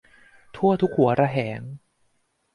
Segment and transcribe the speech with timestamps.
[0.55, 1.61] ทั่วทุกหัวระแหง